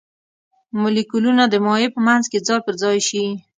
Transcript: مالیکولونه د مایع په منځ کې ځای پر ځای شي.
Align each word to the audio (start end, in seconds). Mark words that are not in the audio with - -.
مالیکولونه 0.81 1.43
د 1.49 1.55
مایع 1.65 1.89
په 1.95 1.99
منځ 2.07 2.23
کې 2.31 2.39
ځای 2.47 2.59
پر 2.65 2.75
ځای 2.81 2.97
شي. 3.07 3.25